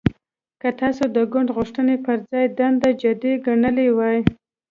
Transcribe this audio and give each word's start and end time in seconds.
که 0.61 0.69
تاسو 0.81 1.03
د 1.15 1.17
ګوند 1.31 1.49
غوښتنو 1.57 1.95
پر 2.05 2.17
ځای 2.29 2.45
دنده 2.57 2.89
جدي 3.01 3.33
ګڼلې 3.45 3.87
وای 3.97 4.19